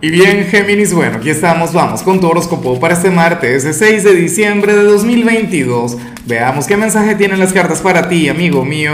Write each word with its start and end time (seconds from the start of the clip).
Y 0.00 0.10
bien, 0.10 0.44
Géminis, 0.44 0.94
bueno, 0.94 1.16
aquí 1.16 1.28
estamos, 1.28 1.72
vamos 1.72 2.04
con 2.04 2.20
tu 2.20 2.28
horóscopo 2.28 2.78
para 2.78 2.94
este 2.94 3.10
martes, 3.10 3.66
6 3.68 4.04
de 4.04 4.14
diciembre 4.14 4.72
de 4.72 4.84
2022. 4.84 5.96
Veamos 6.24 6.68
qué 6.68 6.76
mensaje 6.76 7.16
tienen 7.16 7.40
las 7.40 7.52
cartas 7.52 7.80
para 7.80 8.08
ti, 8.08 8.28
amigo 8.28 8.64
mío. 8.64 8.92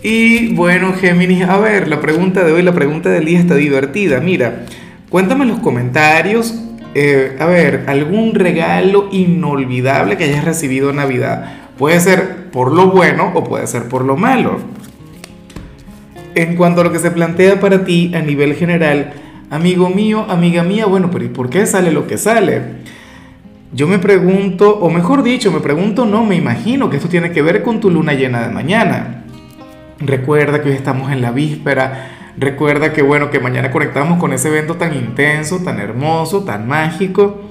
Y 0.00 0.54
bueno, 0.54 0.92
Géminis, 0.92 1.42
a 1.42 1.58
ver, 1.58 1.88
la 1.88 2.00
pregunta 2.00 2.44
de 2.44 2.52
hoy, 2.52 2.62
la 2.62 2.72
pregunta 2.72 3.10
del 3.10 3.24
día 3.24 3.40
está 3.40 3.56
divertida. 3.56 4.20
Mira, 4.20 4.64
cuéntame 5.08 5.42
en 5.42 5.50
los 5.50 5.58
comentarios, 5.58 6.54
eh, 6.94 7.36
a 7.40 7.46
ver, 7.46 7.86
algún 7.88 8.36
regalo 8.36 9.08
inolvidable 9.10 10.16
que 10.16 10.22
hayas 10.22 10.44
recibido 10.44 10.90
en 10.90 10.96
Navidad. 10.96 11.52
Puede 11.78 11.98
ser 11.98 12.50
por 12.52 12.72
lo 12.72 12.92
bueno 12.92 13.32
o 13.34 13.42
puede 13.42 13.66
ser 13.66 13.88
por 13.88 14.04
lo 14.04 14.16
malo. 14.16 14.60
En 16.36 16.54
cuanto 16.54 16.82
a 16.82 16.84
lo 16.84 16.92
que 16.92 17.00
se 17.00 17.10
plantea 17.10 17.58
para 17.58 17.84
ti 17.84 18.12
a 18.14 18.20
nivel 18.20 18.54
general, 18.54 19.14
amigo 19.50 19.90
mío, 19.90 20.24
amiga 20.28 20.62
mía, 20.62 20.86
bueno, 20.86 21.10
pero 21.10 21.24
¿y 21.24 21.28
por 21.28 21.50
qué 21.50 21.66
sale 21.66 21.90
lo 21.90 22.06
que 22.06 22.16
sale? 22.16 22.62
Yo 23.72 23.86
me 23.86 23.98
pregunto, 23.98 24.78
o 24.78 24.90
mejor 24.90 25.22
dicho, 25.22 25.52
me 25.52 25.60
pregunto, 25.60 26.06
no, 26.06 26.24
me 26.24 26.36
imagino 26.36 26.88
que 26.88 26.96
esto 26.96 27.08
tiene 27.08 27.32
que 27.32 27.42
ver 27.42 27.62
con 27.62 27.80
tu 27.80 27.90
luna 27.90 28.14
llena 28.14 28.42
de 28.42 28.52
mañana. 28.52 29.24
Recuerda 29.98 30.62
que 30.62 30.70
hoy 30.70 30.74
estamos 30.74 31.12
en 31.12 31.20
la 31.20 31.30
víspera, 31.30 32.32
recuerda 32.38 32.92
que 32.92 33.02
bueno, 33.02 33.30
que 33.30 33.38
mañana 33.38 33.70
conectamos 33.70 34.18
con 34.18 34.32
ese 34.32 34.48
evento 34.48 34.76
tan 34.76 34.94
intenso, 34.94 35.58
tan 35.58 35.78
hermoso, 35.78 36.42
tan 36.42 36.66
mágico, 36.66 37.42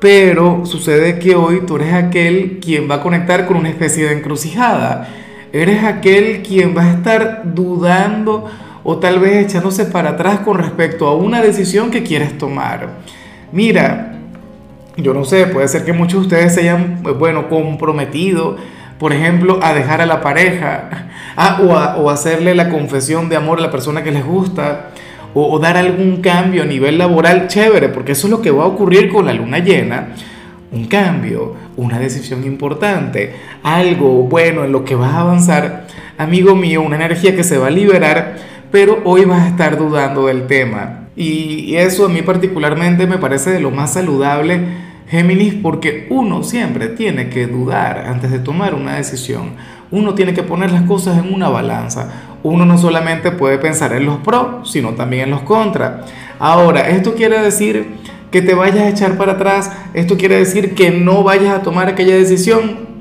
pero 0.00 0.64
sucede 0.64 1.18
que 1.18 1.34
hoy 1.34 1.62
tú 1.66 1.76
eres 1.76 1.94
aquel 1.94 2.58
quien 2.60 2.90
va 2.90 2.96
a 2.96 3.00
conectar 3.00 3.46
con 3.46 3.56
una 3.56 3.68
especie 3.68 4.06
de 4.06 4.18
encrucijada. 4.18 5.08
Eres 5.52 5.84
aquel 5.84 6.42
quien 6.42 6.76
va 6.76 6.82
a 6.82 6.90
estar 6.94 7.42
dudando 7.54 8.50
o 8.84 8.98
tal 8.98 9.18
vez 9.18 9.46
echándose 9.46 9.86
para 9.86 10.10
atrás 10.10 10.40
con 10.40 10.58
respecto 10.58 11.08
a 11.08 11.16
una 11.16 11.40
decisión 11.40 11.90
que 11.90 12.02
quieres 12.02 12.36
tomar. 12.36 12.90
Mira, 13.50 14.18
yo 14.96 15.14
no 15.14 15.24
sé, 15.24 15.46
puede 15.46 15.66
ser 15.68 15.84
que 15.84 15.92
muchos 15.92 16.20
de 16.20 16.26
ustedes 16.26 16.54
se 16.54 16.60
hayan, 16.60 17.02
bueno, 17.18 17.48
comprometido, 17.48 18.56
por 18.98 19.12
ejemplo, 19.12 19.58
a 19.62 19.72
dejar 19.72 20.02
a 20.02 20.06
la 20.06 20.20
pareja, 20.20 21.08
ah, 21.36 21.60
o, 21.62 22.08
a, 22.08 22.12
hacerle 22.12 22.54
la 22.54 22.68
confesión 22.68 23.28
de 23.28 23.36
amor 23.36 23.58
a 23.58 23.62
la 23.62 23.70
persona 23.70 24.04
que 24.04 24.12
les 24.12 24.24
gusta, 24.24 24.90
o, 25.32 25.50
o 25.50 25.58
dar 25.58 25.76
algún 25.76 26.20
cambio 26.20 26.62
a 26.62 26.66
nivel 26.66 26.98
laboral, 26.98 27.48
chévere, 27.48 27.88
porque 27.88 28.12
eso 28.12 28.26
es 28.26 28.30
lo 28.30 28.42
que 28.42 28.50
va 28.50 28.64
a 28.64 28.66
ocurrir 28.66 29.08
con 29.08 29.26
la 29.26 29.32
luna 29.32 29.58
llena. 29.58 30.08
Un 30.70 30.86
cambio, 30.86 31.54
una 31.76 31.98
decisión 31.98 32.44
importante, 32.44 33.34
algo 33.62 34.24
bueno 34.24 34.64
en 34.64 34.72
lo 34.72 34.84
que 34.84 34.94
vas 34.94 35.14
a 35.14 35.20
avanzar, 35.20 35.86
amigo 36.18 36.54
mío, 36.54 36.82
una 36.82 36.96
energía 36.96 37.34
que 37.34 37.44
se 37.44 37.58
va 37.58 37.68
a 37.68 37.70
liberar 37.70 38.53
pero 38.74 39.02
hoy 39.04 39.24
vas 39.24 39.42
a 39.42 39.46
estar 39.46 39.78
dudando 39.78 40.26
del 40.26 40.48
tema. 40.48 41.06
Y 41.14 41.76
eso 41.76 42.06
a 42.06 42.08
mí 42.08 42.22
particularmente 42.22 43.06
me 43.06 43.18
parece 43.18 43.50
de 43.50 43.60
lo 43.60 43.70
más 43.70 43.92
saludable, 43.92 44.62
Géminis, 45.08 45.54
porque 45.54 46.08
uno 46.10 46.42
siempre 46.42 46.88
tiene 46.88 47.28
que 47.28 47.46
dudar 47.46 48.06
antes 48.08 48.32
de 48.32 48.40
tomar 48.40 48.74
una 48.74 48.96
decisión. 48.96 49.52
Uno 49.92 50.14
tiene 50.14 50.34
que 50.34 50.42
poner 50.42 50.72
las 50.72 50.82
cosas 50.82 51.24
en 51.24 51.32
una 51.32 51.48
balanza. 51.48 52.10
Uno 52.42 52.66
no 52.66 52.76
solamente 52.76 53.30
puede 53.30 53.58
pensar 53.58 53.92
en 53.92 54.06
los 54.06 54.16
pros, 54.16 54.68
sino 54.68 54.94
también 54.94 55.22
en 55.22 55.30
los 55.30 55.42
contras. 55.42 56.10
Ahora, 56.40 56.88
esto 56.88 57.14
quiere 57.14 57.40
decir 57.40 57.86
que 58.32 58.42
te 58.42 58.54
vayas 58.54 58.78
a 58.78 58.88
echar 58.88 59.16
para 59.16 59.34
atrás, 59.34 59.70
esto 59.94 60.16
quiere 60.16 60.36
decir 60.36 60.74
que 60.74 60.90
no 60.90 61.22
vayas 61.22 61.54
a 61.54 61.62
tomar 61.62 61.86
aquella 61.86 62.16
decisión. 62.16 62.93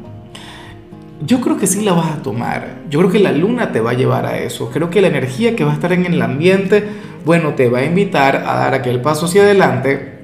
Yo 1.26 1.40
creo 1.40 1.58
que 1.58 1.68
sí 1.68 1.82
la 1.82 1.94
vas 1.94 2.12
a 2.12 2.22
tomar. 2.22 2.82
Yo 2.90 3.00
creo 3.00 3.12
que 3.12 3.20
la 3.20 3.32
luna 3.32 3.72
te 3.72 3.80
va 3.80 3.92
a 3.92 3.94
llevar 3.94 4.26
a 4.26 4.40
eso. 4.40 4.70
Creo 4.72 4.90
que 4.90 5.00
la 5.00 5.08
energía 5.08 5.56
que 5.56 5.64
va 5.64 5.72
a 5.72 5.76
estar 5.76 5.94
en 5.94 6.06
el 6.06 6.22
ambiente, 6.22 6.84
bueno, 7.24 7.54
te 7.54 7.70
va 7.70 7.80
a 7.80 7.86
invitar 7.86 8.44
a 8.46 8.56
dar 8.56 8.74
aquel 8.74 9.00
paso 9.00 9.28
hacia 9.28 9.44
adelante. 9.44 10.20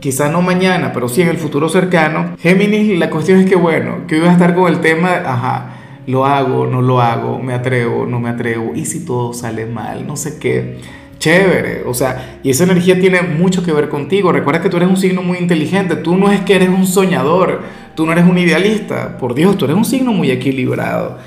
Quizá 0.00 0.30
no 0.30 0.40
mañana, 0.40 0.92
pero 0.94 1.08
sí 1.08 1.20
en 1.20 1.28
el 1.28 1.36
futuro 1.36 1.68
cercano. 1.68 2.36
Géminis, 2.38 2.98
la 2.98 3.10
cuestión 3.10 3.40
es 3.40 3.46
que, 3.46 3.56
bueno, 3.56 4.06
que 4.06 4.14
hoy 4.14 4.20
vas 4.22 4.30
a 4.30 4.34
estar 4.34 4.54
con 4.54 4.72
el 4.72 4.80
tema, 4.80 5.10
ajá, 5.26 5.74
lo 6.06 6.24
hago, 6.24 6.66
no 6.66 6.80
lo 6.80 7.02
hago, 7.02 7.38
me 7.38 7.52
atrevo, 7.52 8.06
no 8.06 8.18
me 8.18 8.30
atrevo, 8.30 8.72
y 8.74 8.86
si 8.86 9.04
todo 9.04 9.34
sale 9.34 9.66
mal, 9.66 10.06
no 10.06 10.16
sé 10.16 10.38
qué 10.38 10.78
chévere, 11.18 11.82
o 11.84 11.94
sea, 11.94 12.38
y 12.42 12.50
esa 12.50 12.64
energía 12.64 13.00
tiene 13.00 13.22
mucho 13.22 13.64
que 13.64 13.72
ver 13.72 13.88
contigo. 13.88 14.32
Recuerda 14.32 14.62
que 14.62 14.70
tú 14.70 14.76
eres 14.76 14.88
un 14.88 14.96
signo 14.96 15.22
muy 15.22 15.38
inteligente, 15.38 15.96
tú 15.96 16.16
no 16.16 16.30
es 16.30 16.40
que 16.42 16.56
eres 16.56 16.68
un 16.68 16.86
soñador, 16.86 17.62
tú 17.98 18.06
no 18.06 18.12
eres 18.12 18.26
un 18.26 18.38
idealista, 18.38 19.18
por 19.18 19.34
Dios, 19.34 19.58
tú 19.58 19.64
eres 19.64 19.76
un 19.76 19.84
signo 19.84 20.12
muy 20.12 20.30
equilibrado. 20.30 21.18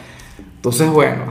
Entonces, 0.56 0.90
bueno, 0.90 1.24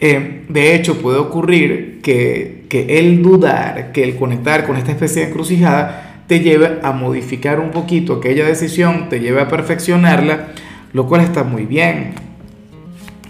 eh, 0.00 0.42
de 0.48 0.74
hecho 0.74 1.00
puede 1.00 1.16
ocurrir 1.16 2.00
que, 2.02 2.64
que 2.68 2.98
el 2.98 3.22
dudar, 3.22 3.92
que 3.92 4.02
el 4.02 4.16
conectar 4.16 4.66
con 4.66 4.76
esta 4.76 4.90
especie 4.90 5.22
de 5.22 5.28
encrucijada 5.28 6.24
te 6.26 6.40
lleve 6.40 6.80
a 6.82 6.90
modificar 6.90 7.60
un 7.60 7.70
poquito 7.70 8.14
aquella 8.14 8.44
decisión, 8.44 9.08
te 9.08 9.20
lleve 9.20 9.40
a 9.40 9.46
perfeccionarla, 9.46 10.48
lo 10.92 11.06
cual 11.06 11.20
está 11.20 11.44
muy 11.44 11.66
bien. 11.66 12.14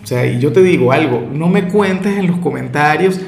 O 0.03 0.07
sea, 0.07 0.25
y 0.25 0.39
yo 0.39 0.55
te 0.55 0.63
digo 0.63 0.93
algo, 0.93 1.29
no 1.31 1.49
me 1.49 1.69
cuentes 1.69 2.17
en 2.17 2.27
los 2.27 2.39
comentarios 2.39 3.21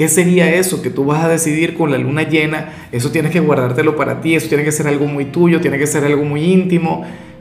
¿Qué 0.00 0.08
sería 0.08 0.54
eso 0.54 0.80
que 0.80 0.88
tú 0.88 1.04
vas 1.04 1.22
a 1.22 1.28
decidir 1.28 1.74
con 1.74 1.90
la 1.90 1.98
luna 1.98 2.22
llena? 2.22 2.70
Eso 2.90 3.10
tienes 3.10 3.32
que 3.32 3.40
guardártelo 3.40 3.96
para 3.96 4.22
ti, 4.22 4.34
eso 4.34 4.48
tiene 4.48 4.64
que 4.64 4.72
ser 4.72 4.86
algo 4.86 5.04
muy 5.04 5.26
tuyo, 5.26 5.60
tiene 5.60 5.76
que 5.76 5.86
ser 5.86 6.04
algo 6.04 6.24
muy 6.24 6.42
íntimo. 6.42 7.04